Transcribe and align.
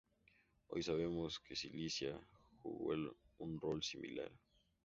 Hoy 0.69 0.81
sabemos 0.81 1.39
que 1.39 1.55
Sicilia 1.55 2.19
jugó 2.63 2.95
un 3.37 3.59
rol 3.59 3.83
similar. 3.83 4.31